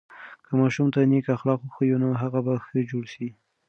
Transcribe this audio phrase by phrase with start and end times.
[0.45, 3.27] که ماشوم ته نیک اخلاق وښیو، نو هغه به ښه جوړ سي.